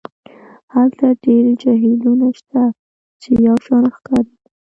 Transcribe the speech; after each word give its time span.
هلته 0.73 1.05
ډیر 1.25 1.45
جهیلونه 1.61 2.27
شته 2.39 2.61
چې 3.21 3.29
یو 3.47 3.55
شان 3.65 3.83
ښکاري 3.95 4.33